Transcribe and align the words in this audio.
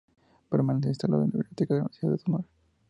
Permanece 0.49 0.87
instalado 0.89 1.21
en 1.25 1.29
la 1.29 1.33
biblioteca 1.35 1.75
de 1.75 1.79
la 1.81 1.83
Universidad 1.83 2.11
de 2.13 2.17
Sonora. 2.17 2.45